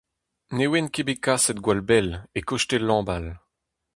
[0.55, 3.25] Ne oan ket bet kaset gwall bell, e-kostez Lambal.